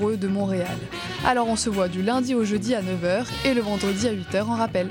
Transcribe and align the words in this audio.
de 0.00 0.26
Montréal. 0.26 0.78
Alors 1.22 1.48
on 1.48 1.56
se 1.56 1.68
voit 1.68 1.86
du 1.86 2.00
lundi 2.00 2.34
au 2.34 2.44
jeudi 2.44 2.74
à 2.74 2.80
9h 2.80 3.26
et 3.44 3.52
le 3.52 3.60
vendredi 3.60 4.08
à 4.08 4.12
8h 4.14 4.44
en 4.44 4.56
rappel. 4.56 4.88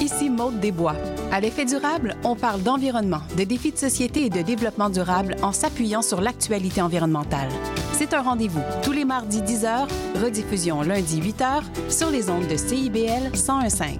Ici 0.00 0.30
Maude 0.30 0.58
Desbois. 0.58 0.96
À 1.30 1.40
l'effet 1.40 1.66
durable, 1.66 2.16
on 2.24 2.34
parle 2.34 2.62
d'environnement, 2.62 3.20
de 3.36 3.44
défis 3.44 3.72
de 3.72 3.76
société 3.76 4.24
et 4.24 4.30
de 4.30 4.40
développement 4.40 4.88
durable 4.88 5.36
en 5.42 5.52
s'appuyant 5.52 6.00
sur 6.00 6.22
l'actualité 6.22 6.80
environnementale. 6.80 7.50
C'est 7.92 8.14
un 8.14 8.22
rendez-vous 8.22 8.62
tous 8.82 8.92
les 8.92 9.04
mardis 9.04 9.42
10h, 9.42 9.86
rediffusion 10.24 10.80
lundi 10.80 11.20
8h 11.20 11.90
sur 11.90 12.08
les 12.10 12.30
ondes 12.30 12.48
de 12.48 12.56
CIBL 12.56 13.32
1015. 13.34 13.98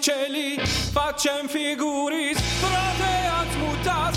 celii 0.00 0.58
Facem 0.92 1.46
figuriți 1.46 2.42
Frate, 2.62 3.14
ați 3.40 3.56
mutat 3.62 4.12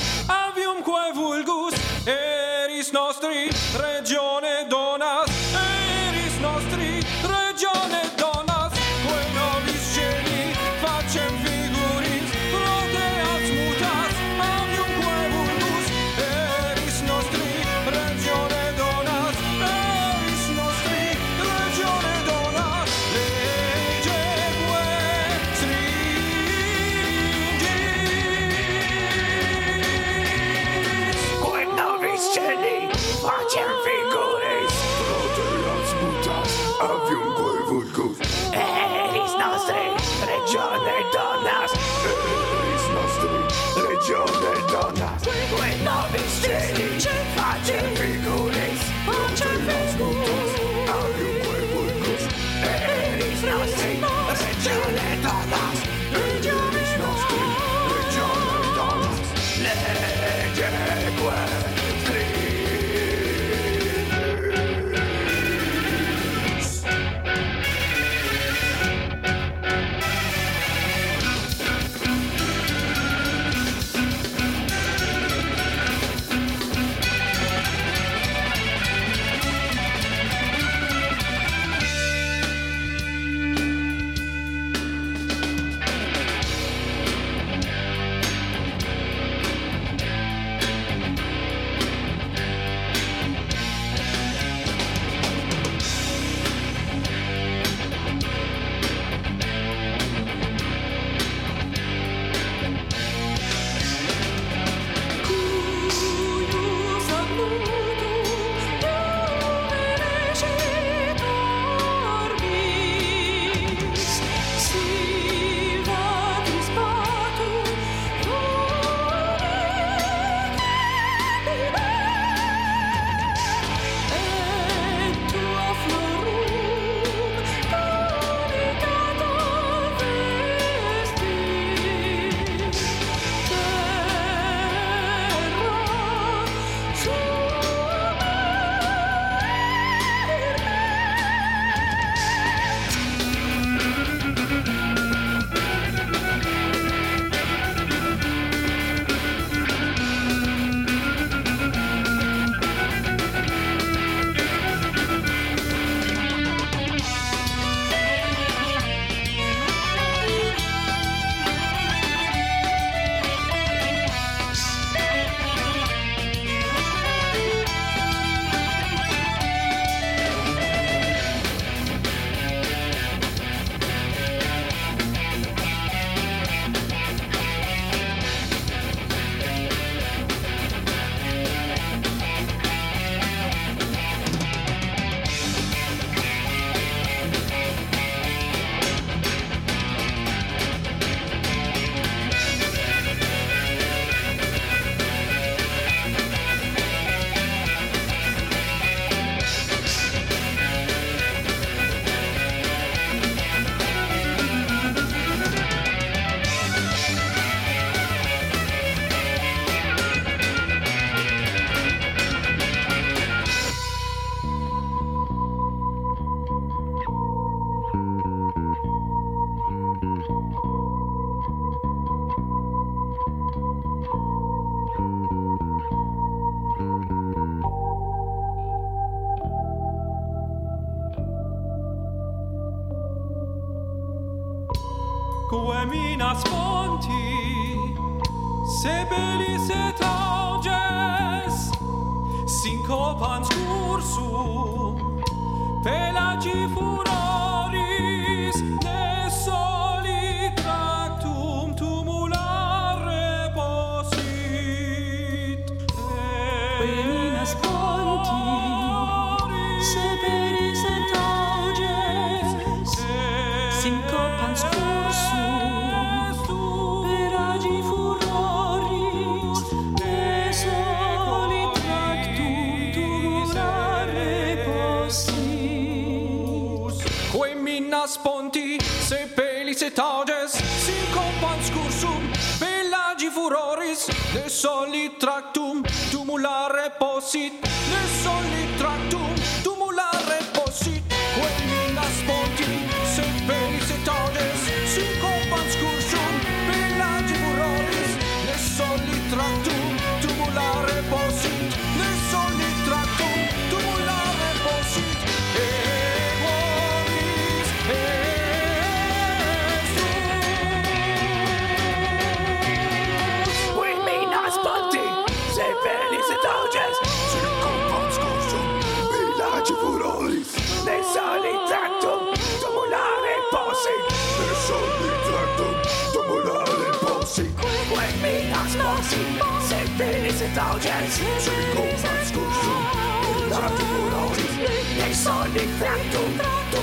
his 330.39 330.47
indulgence 330.47 331.15
Som 331.45 331.53
en 331.53 331.75
god 331.75 331.97
fremskudssyn 331.97 332.83
Uden 333.29 333.51
det 333.77 333.87
ulovligt 334.03 334.53
Jeg 334.97 335.15
så 335.15 335.35
lidt 335.53 335.71
faktum 335.79 336.29
Du 336.71 336.79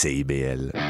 CIBL. 0.00 0.89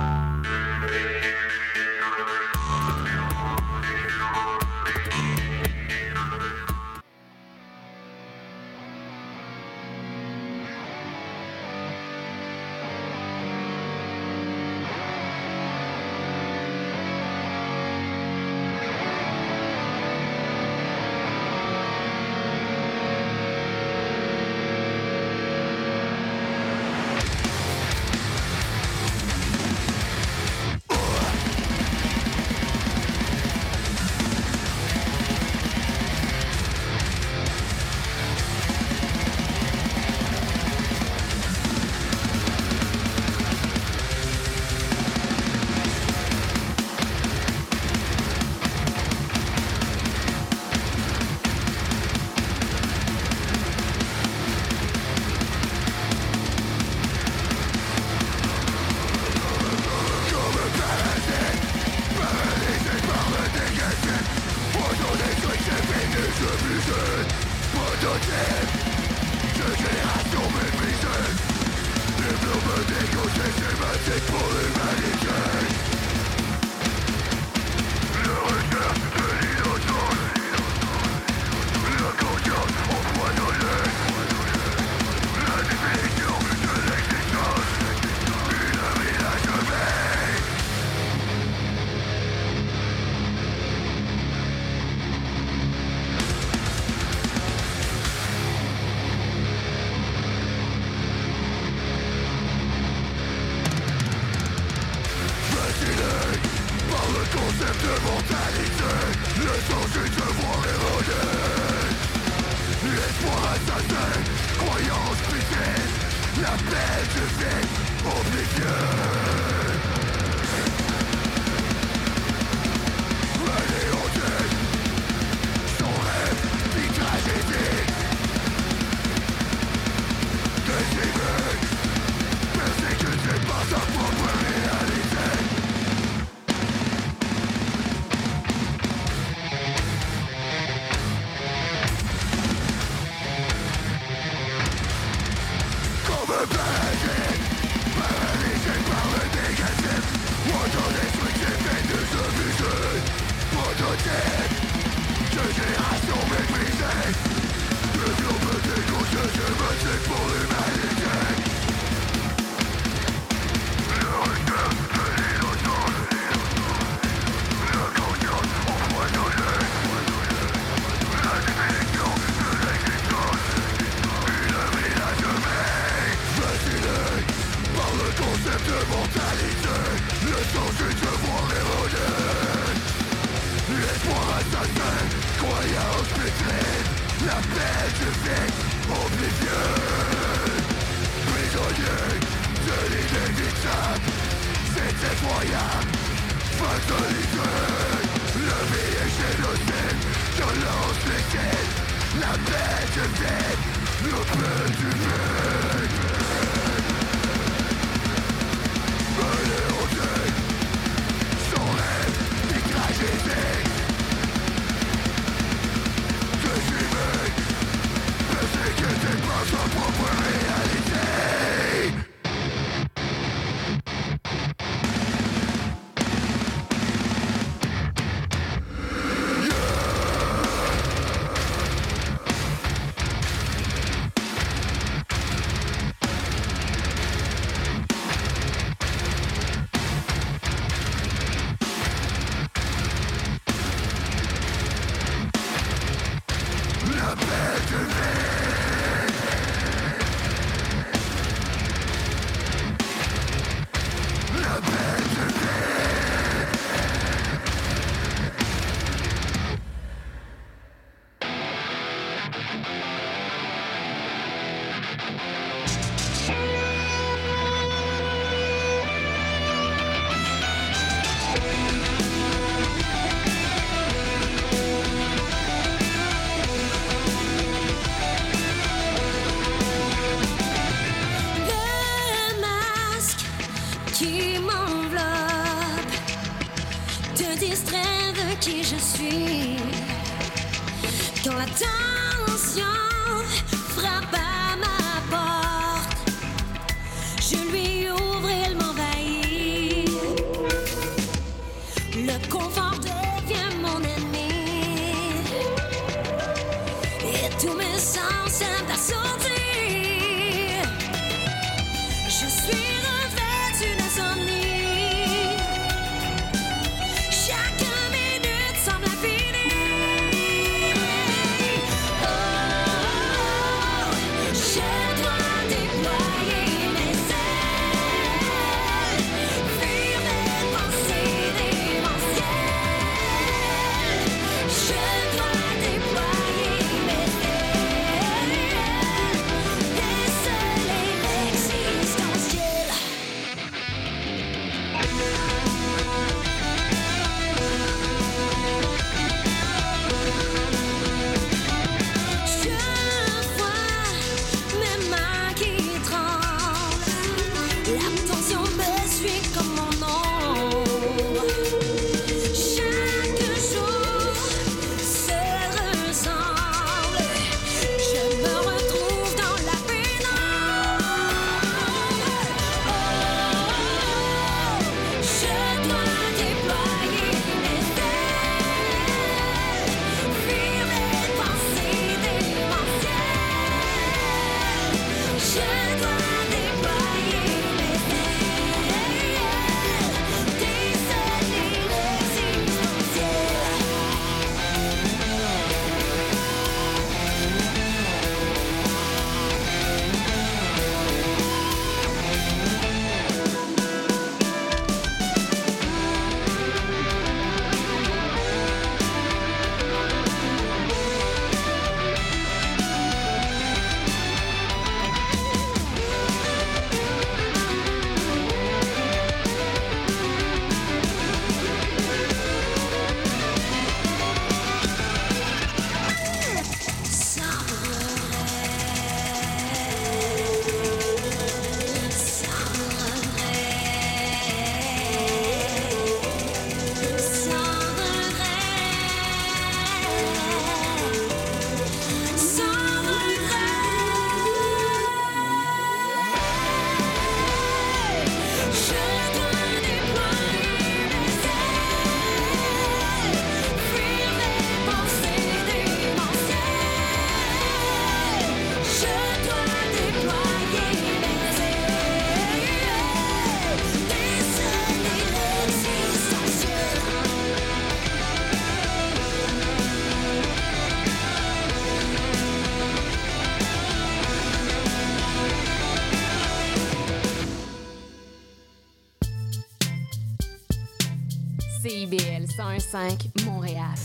101.5 482.59 483.25
Montréal. 483.25 483.77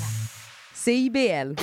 CIBL. 0.75 1.57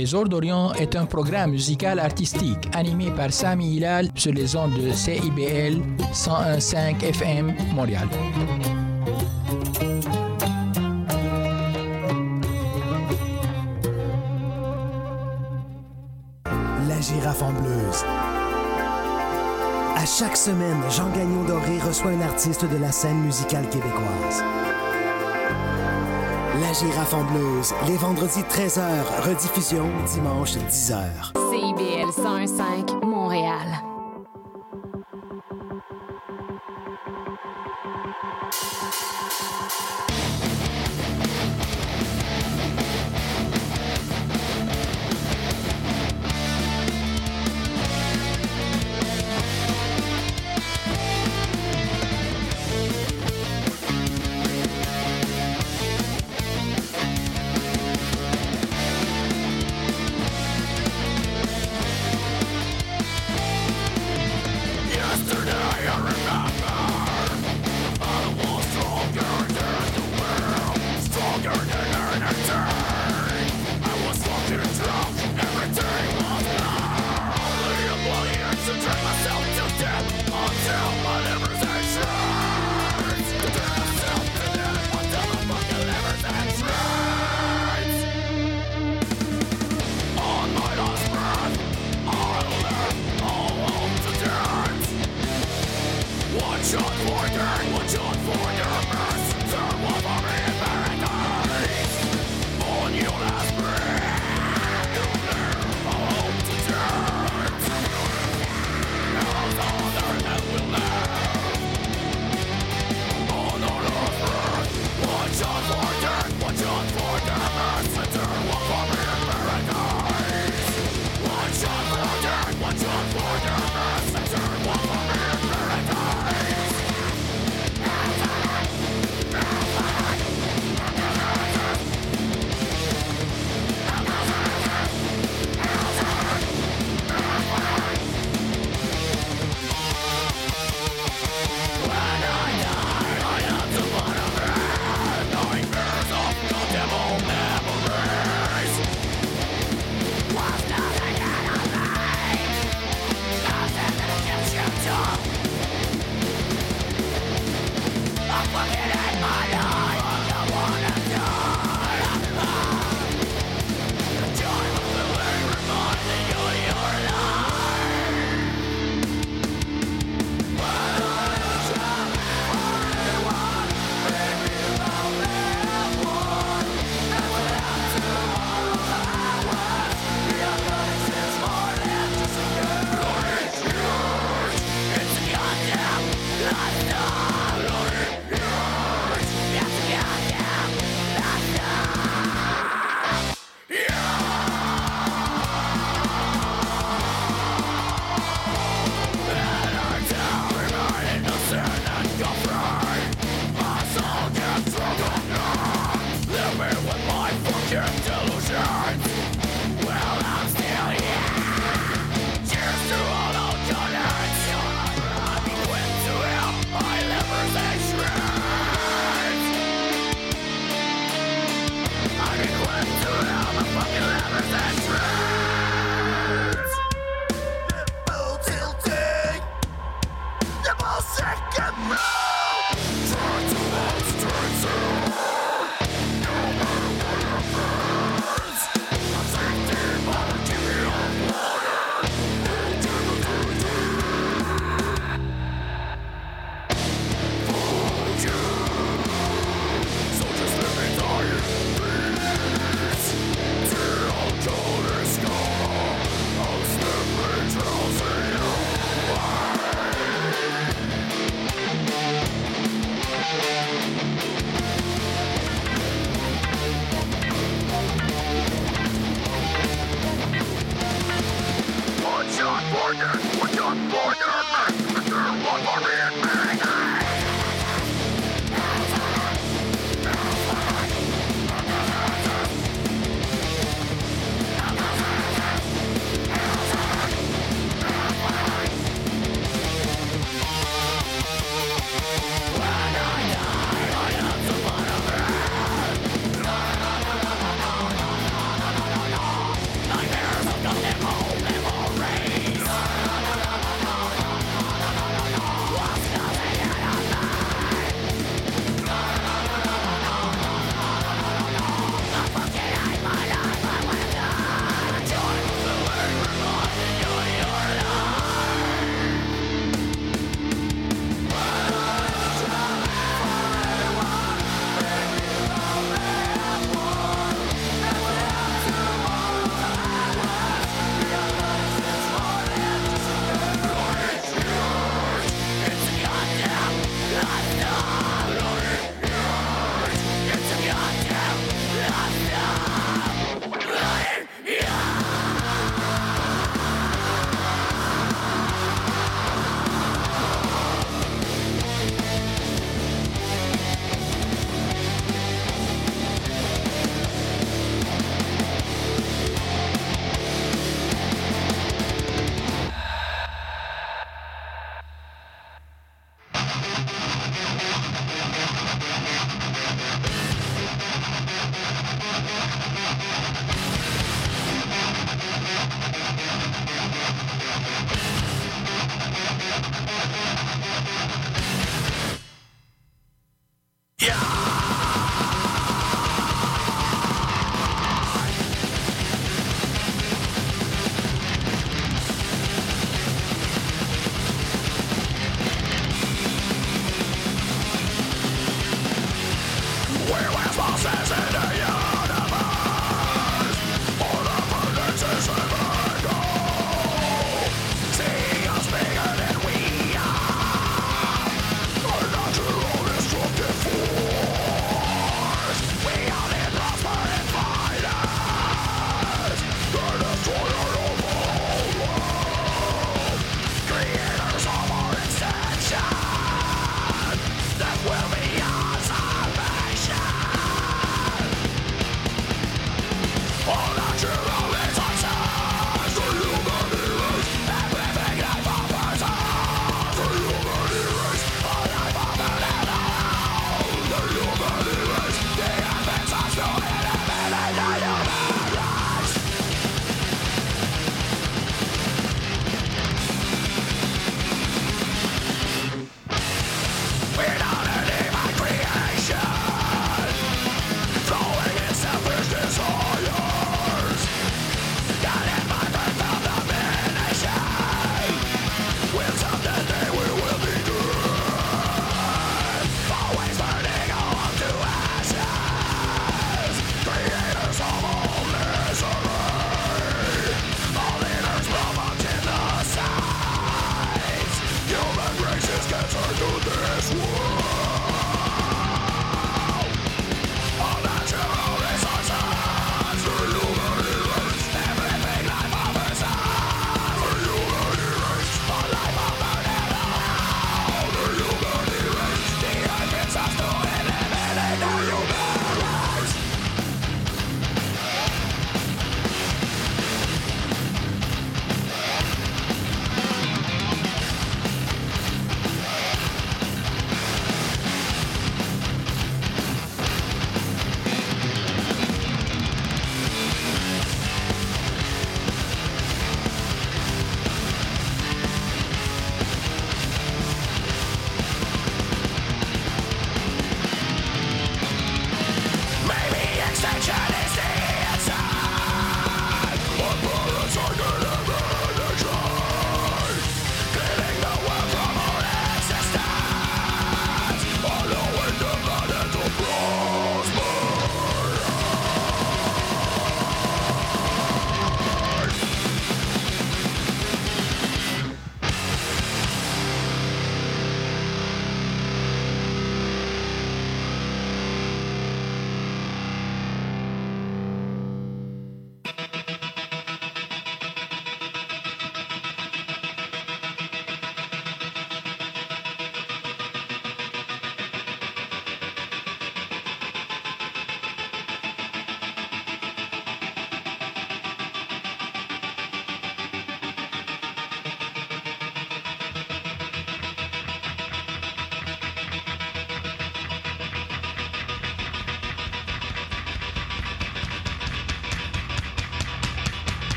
Trésor 0.00 0.30
d'Orient 0.30 0.72
est 0.72 0.96
un 0.96 1.04
programme 1.04 1.50
musical 1.50 1.98
artistique 1.98 2.70
animé 2.72 3.10
par 3.10 3.30
Sami 3.30 3.76
Hilal 3.76 4.08
sur 4.14 4.32
les 4.32 4.56
ondes 4.56 4.72
de 4.72 4.92
CIBL 4.92 5.76
101.5 6.14 7.04
FM 7.04 7.54
Montréal. 7.74 8.08
La 16.88 17.00
girafe 17.02 17.42
en 17.42 17.52
bleuse. 17.52 18.04
À 19.96 20.06
chaque 20.06 20.38
semaine, 20.38 20.80
Jean 20.96 21.10
Gagnon 21.10 21.44
Doré 21.44 21.78
reçoit 21.86 22.12
un 22.12 22.22
artiste 22.22 22.64
de 22.64 22.78
la 22.78 22.90
scène 22.90 23.20
musicale 23.20 23.68
québécoise. 23.68 24.42
Girafe 26.80 27.12
en 27.12 27.24
bleuse, 27.24 27.74
les 27.86 27.96
vendredis 27.98 28.40
13h, 28.40 28.80
rediffusion 29.26 29.90
dimanche 30.14 30.56
10h. 30.56 31.39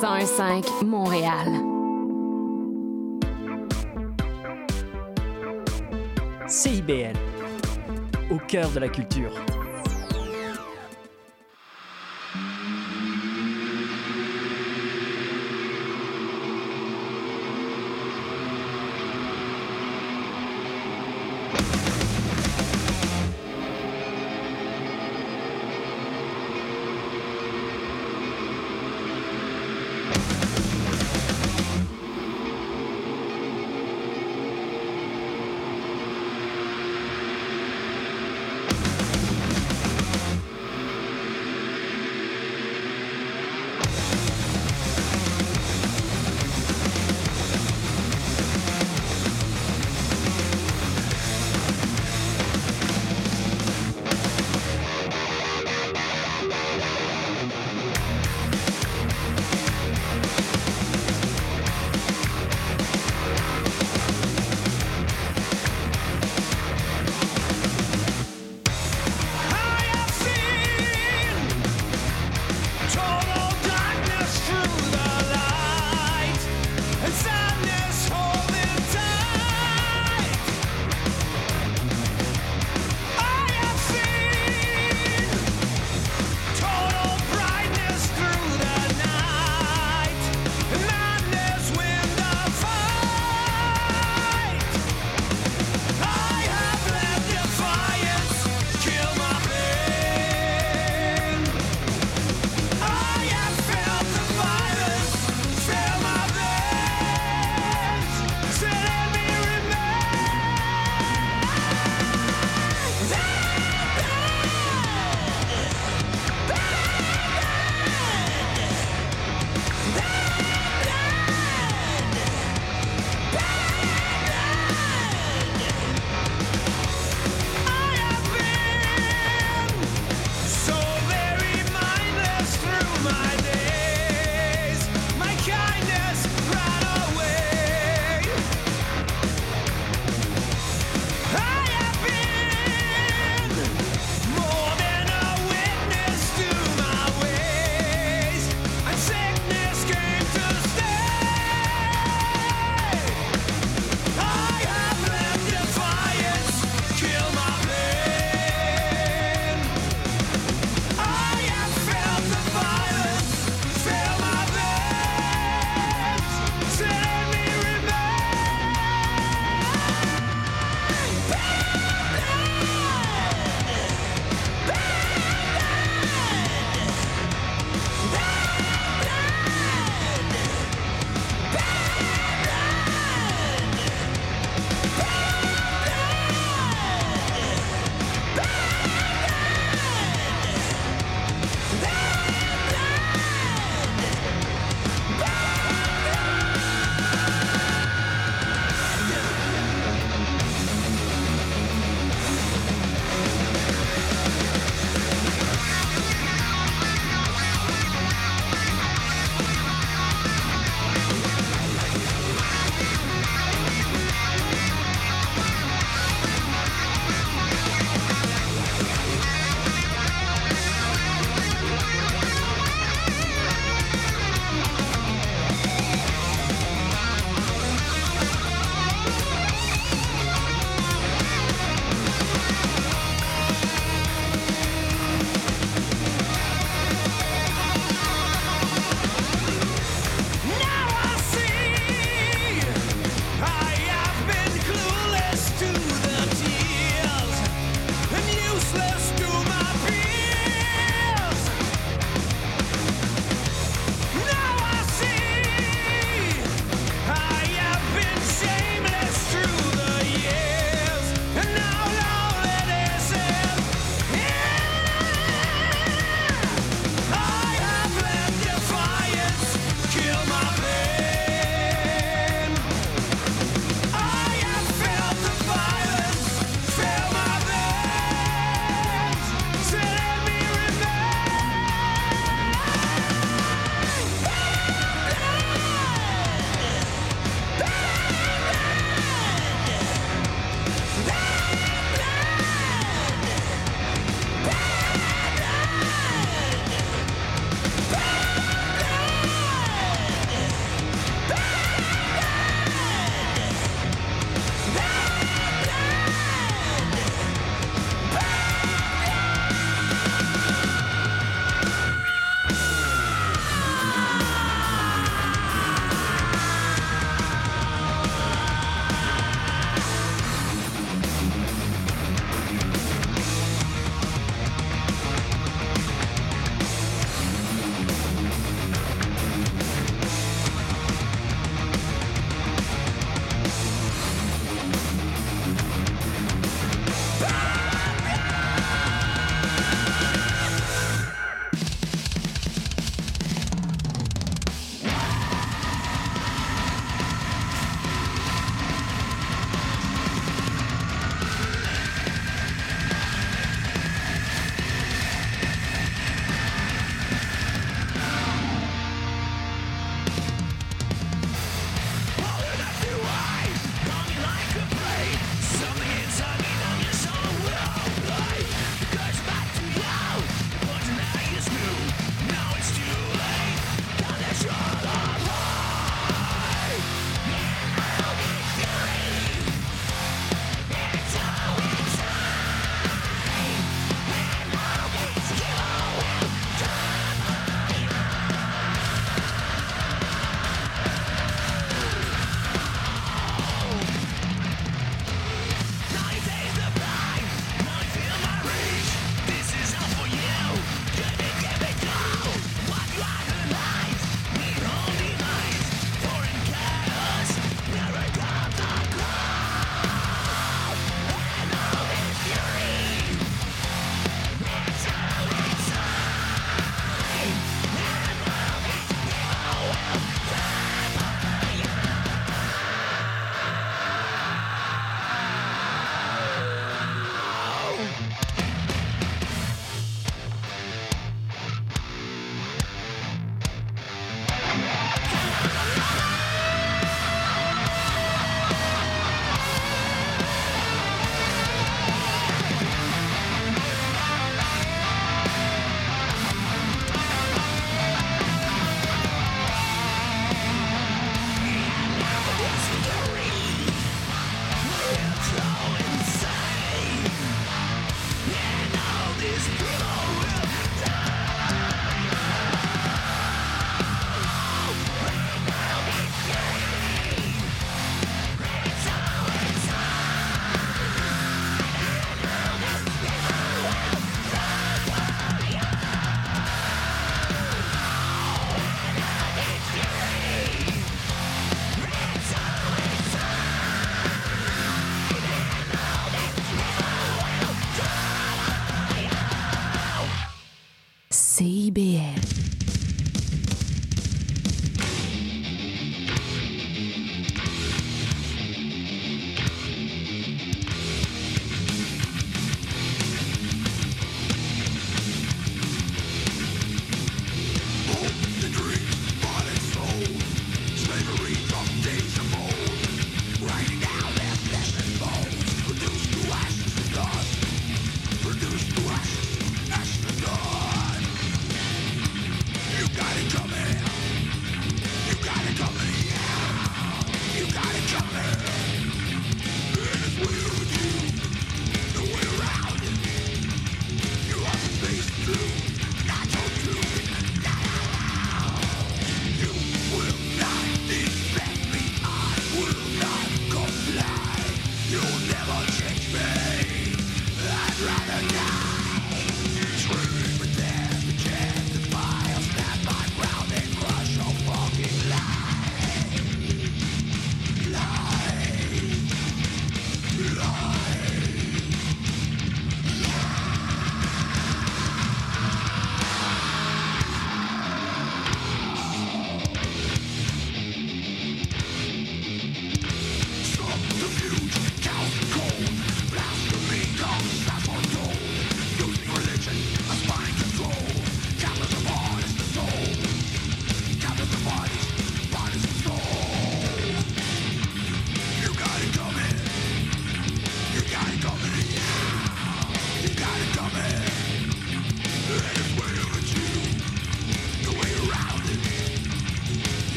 101.5 0.00 0.84
Montréal. 0.84 1.48
CIBL, 6.46 7.16
au 8.30 8.38
cœur 8.46 8.70
de 8.70 8.78
la 8.78 8.88
culture. 8.88 9.32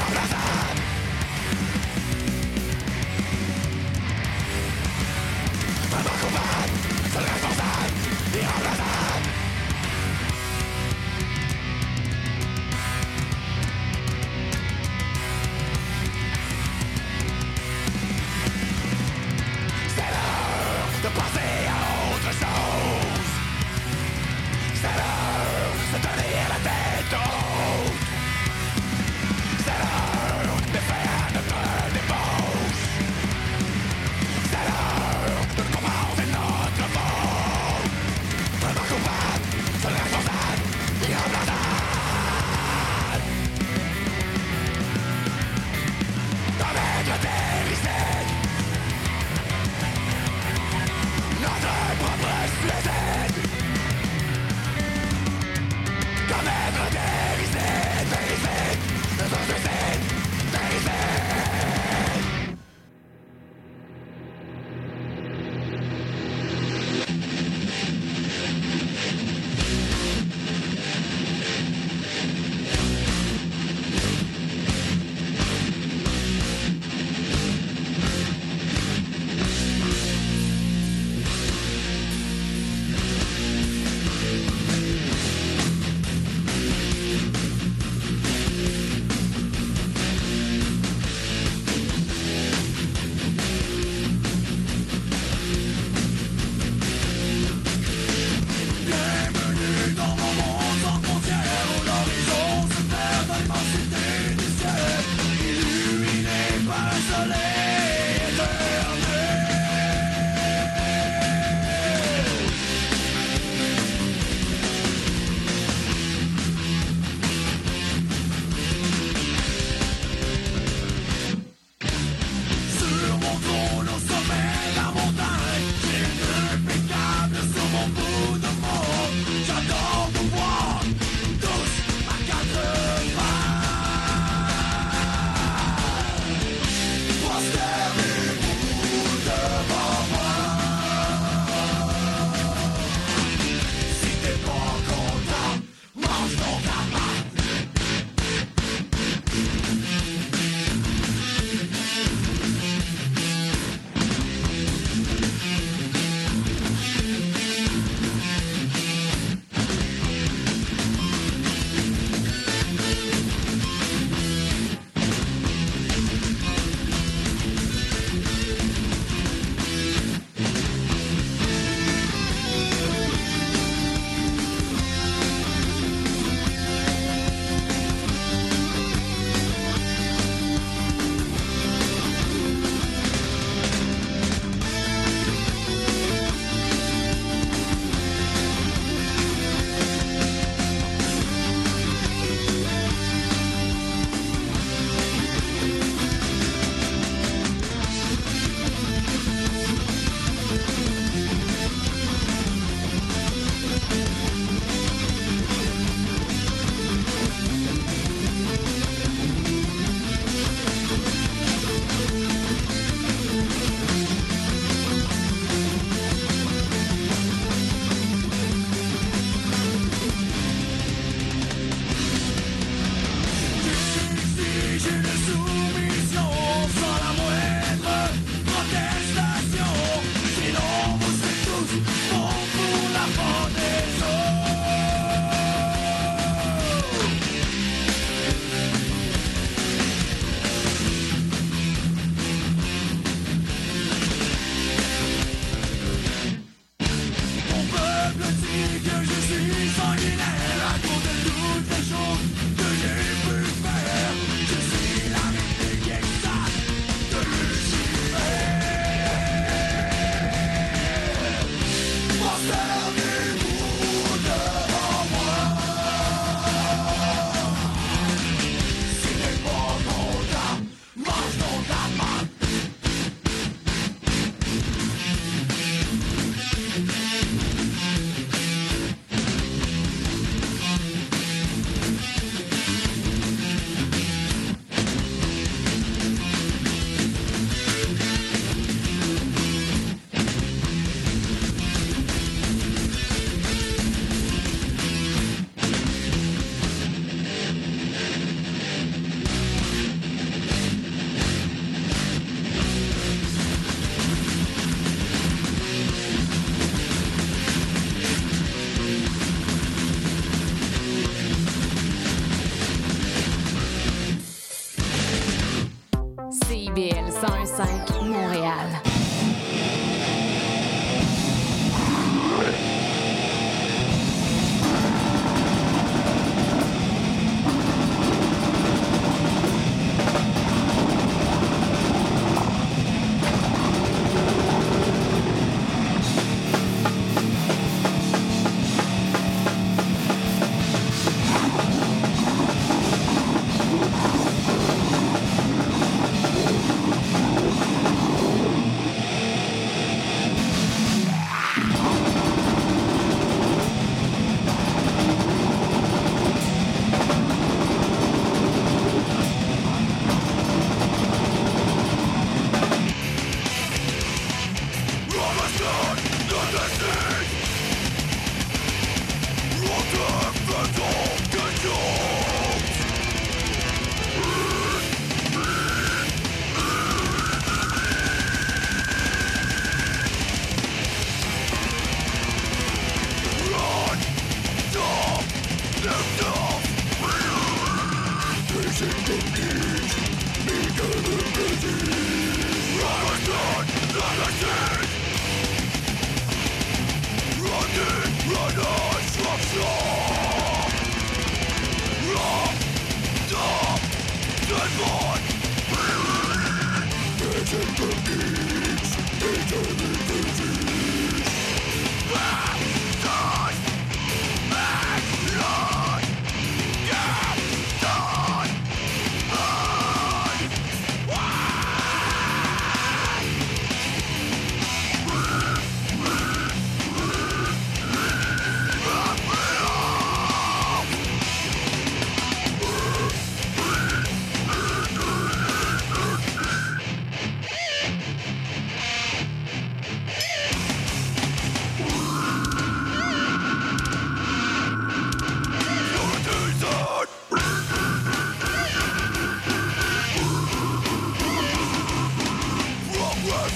abraçar. 0.00 0.59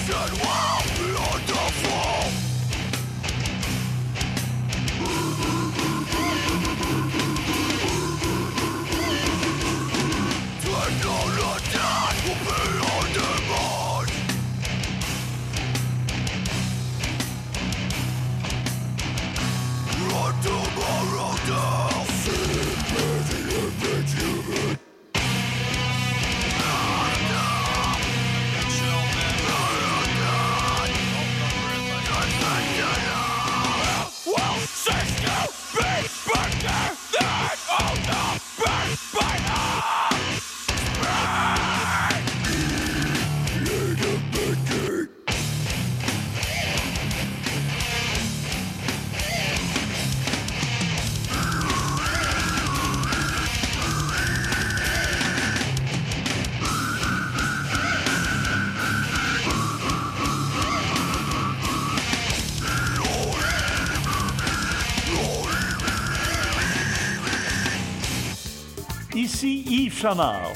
Ici 0.05 0.13
Yves 0.13 0.74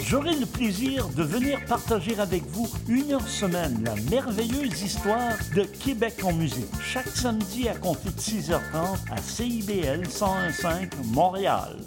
J'aurai 0.05 0.35
le 0.35 0.45
plaisir 0.45 1.07
de 1.17 1.23
venir 1.23 1.57
partager 1.67 2.19
avec 2.19 2.43
vous 2.49 2.67
une 2.87 3.13
heure 3.13 3.27
semaine 3.27 3.83
la 3.83 3.95
merveilleuse 4.11 4.79
histoire 4.83 5.33
de 5.55 5.63
Québec 5.63 6.17
en 6.23 6.33
musique. 6.33 6.69
Chaque 6.83 7.07
samedi 7.07 7.67
à 7.67 7.73
compter 7.73 8.09
de 8.09 8.19
6h30 8.19 9.11
à 9.11 9.17
CIBL 9.17 10.01
1015 10.01 10.89
Montréal. 11.11 11.77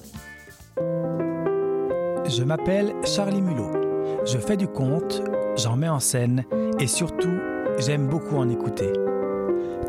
Je 2.26 2.42
m'appelle 2.42 2.94
Charlie 3.04 3.40
Mulot. 3.40 4.24
Je 4.26 4.38
fais 4.38 4.56
du 4.56 4.66
conte, 4.66 5.22
j'en 5.56 5.76
mets 5.76 5.88
en 5.88 6.00
scène 6.00 6.44
et 6.80 6.88
surtout, 6.88 7.38
j'aime 7.78 8.08
beaucoup 8.08 8.38
en 8.38 8.48
écouter. 8.48 8.92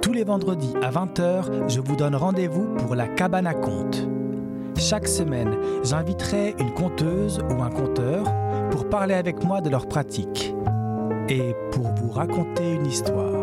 Tous 0.04 0.14
les 0.14 0.24
vendredis 0.24 0.76
à 0.84 0.92
20h, 0.92 1.70
je 1.70 1.80
vous 1.80 1.96
donne 1.96 2.16
rendez-vous 2.16 2.76
pour 2.76 2.94
la 2.94 3.08
cabane 3.08 3.48
à 3.48 3.56
contes. 3.56 4.03
Chaque 4.90 5.08
semaine, 5.08 5.56
j'inviterai 5.86 6.56
une 6.60 6.74
conteuse 6.74 7.40
ou 7.50 7.64
un 7.64 7.70
conteur 7.70 8.26
pour 8.70 8.90
parler 8.90 9.14
avec 9.14 9.42
moi 9.42 9.62
de 9.62 9.70
leur 9.70 9.88
pratique 9.88 10.54
et 11.30 11.56
pour 11.72 11.88
vous 11.94 12.12
raconter 12.12 12.74
une 12.74 12.86
histoire. 12.86 13.43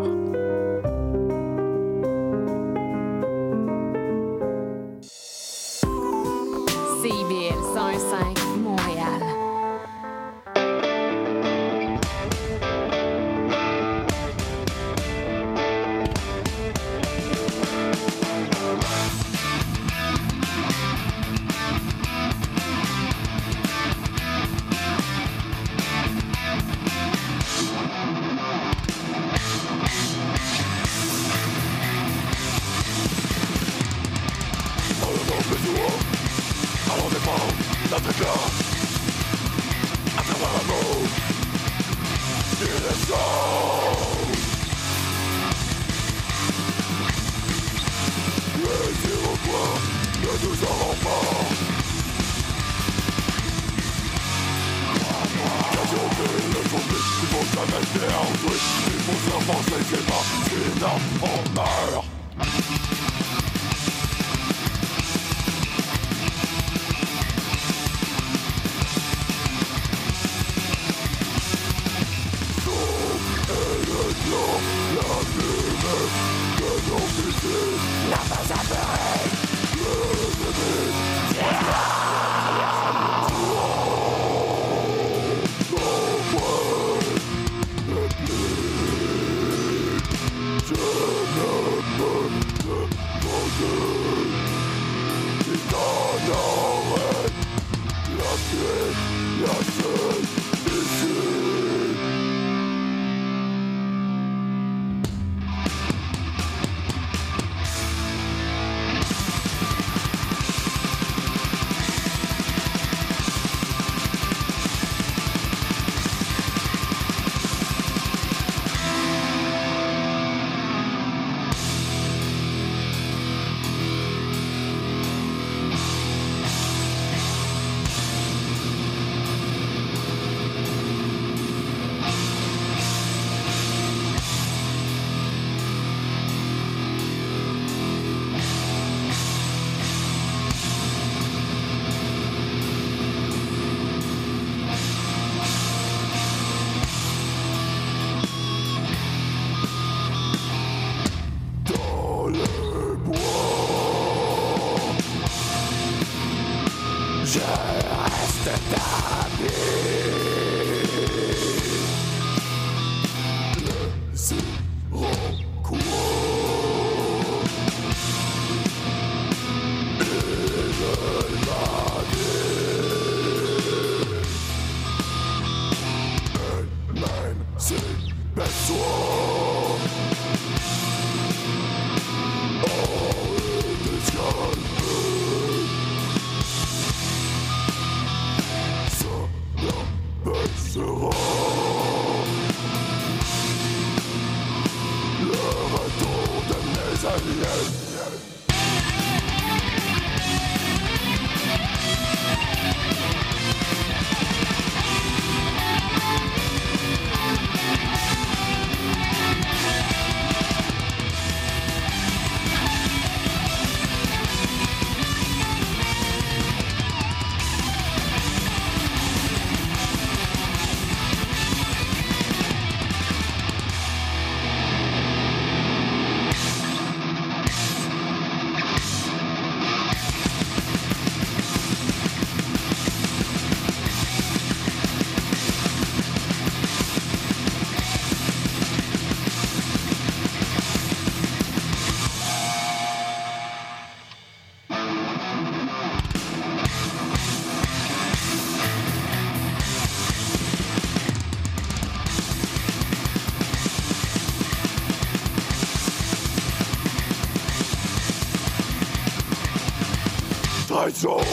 Trahison, 261.01 261.24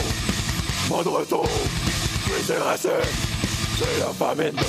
mon 0.88 1.02
de 1.02 1.08
retour, 1.08 1.46
terrassé, 2.46 2.88
c'est 3.76 3.98
la 4.00 4.12
famine 4.14 4.52
de. 4.52 4.64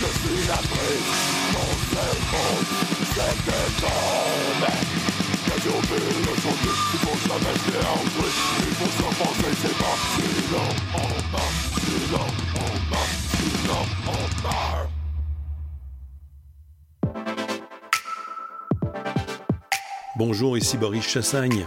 Je 0.00 0.06
suis 0.06 0.48
la 0.48 0.54
prise, 0.54 1.10
mon 1.52 1.70
c'est. 1.90 2.54
Que 5.44 5.60
il 5.62 6.98
faut 6.98 7.18
se 7.18 7.28
déentrer. 7.28 8.32
Il 8.60 8.74
faut 8.74 8.92
s'enfoncer, 9.02 9.52
c'est 9.60 9.76
on. 9.78 10.24
Bonjour, 20.16 20.56
ici 20.56 20.78
Boris 20.78 21.06
Chassagne. 21.06 21.66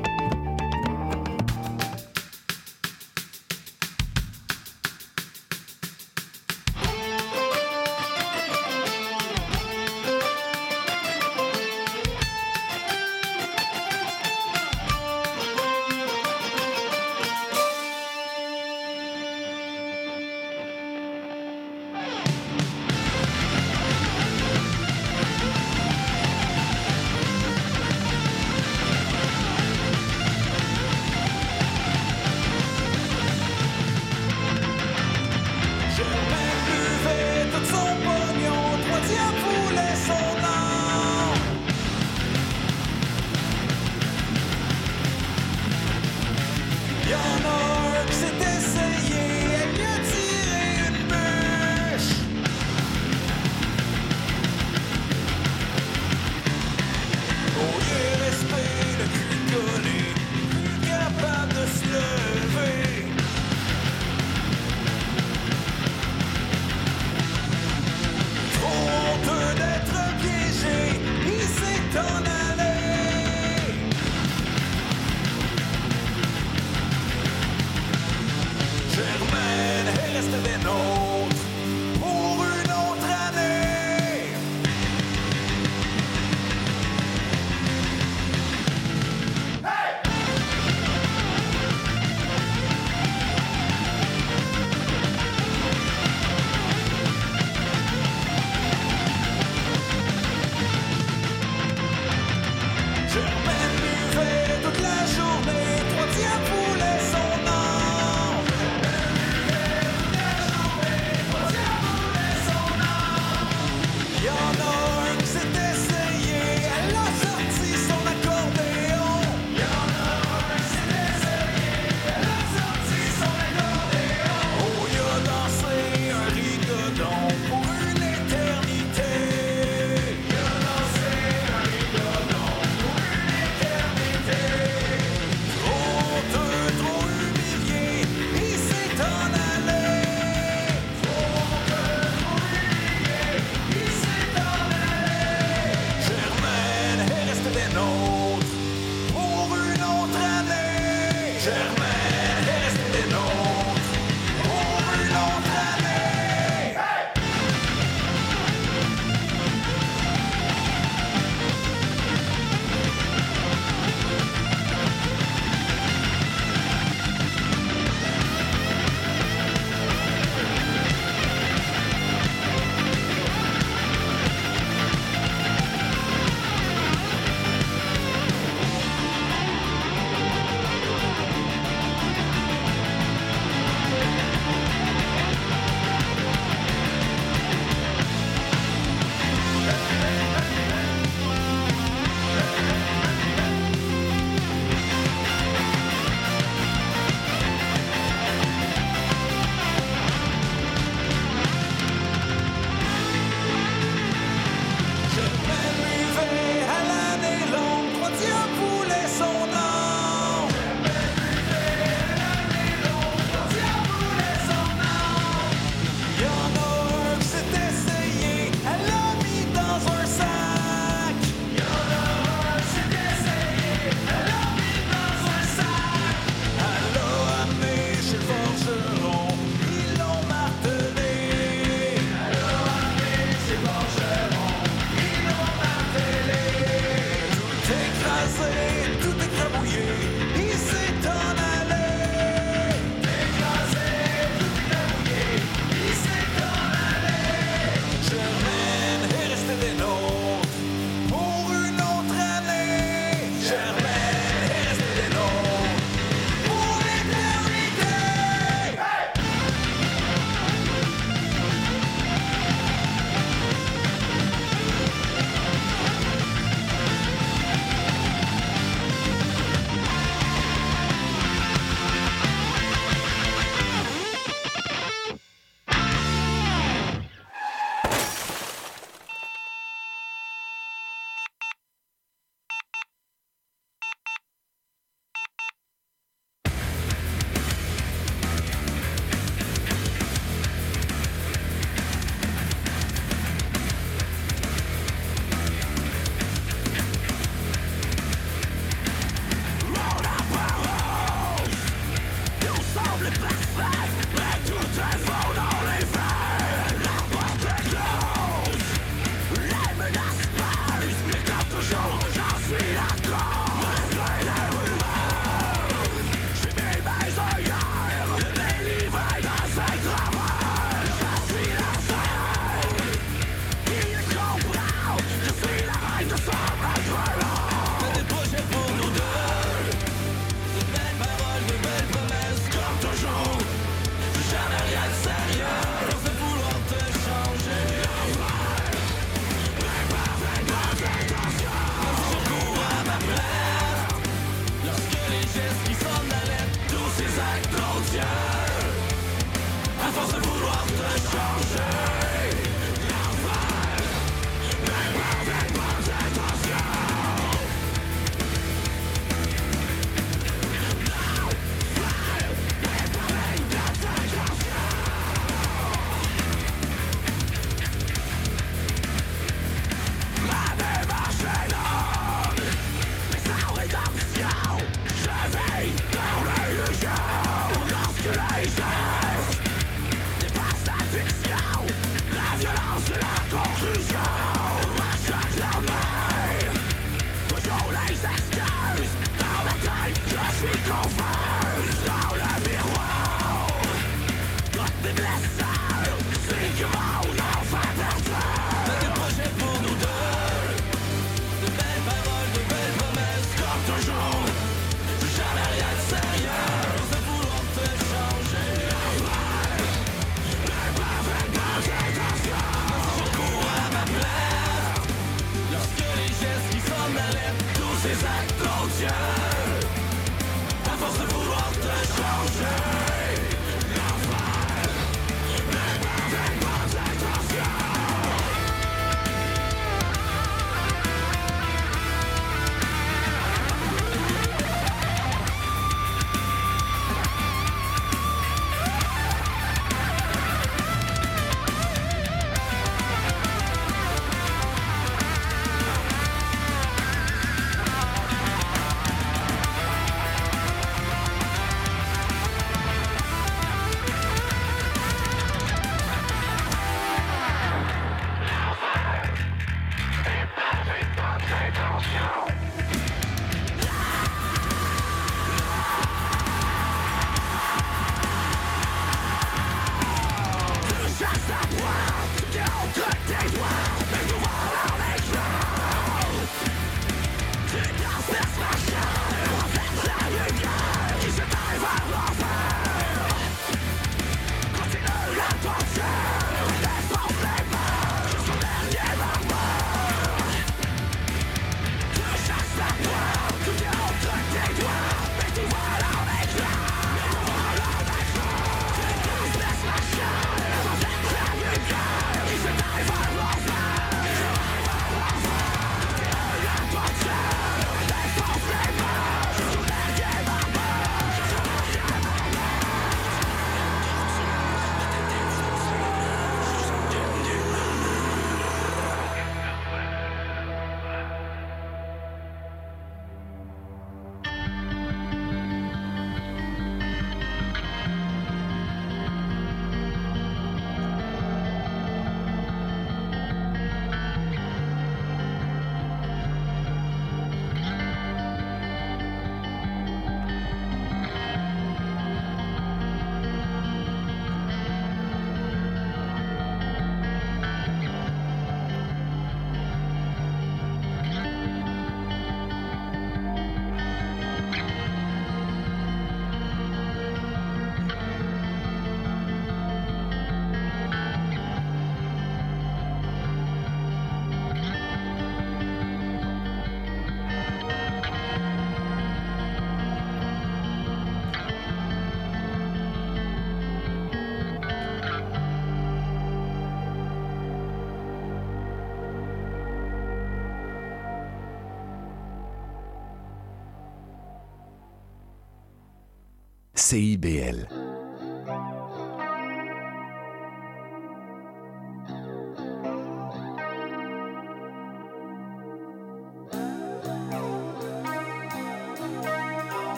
CIBL. 586.91 587.90